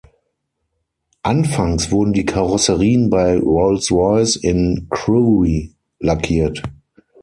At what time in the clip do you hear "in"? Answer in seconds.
4.35-4.87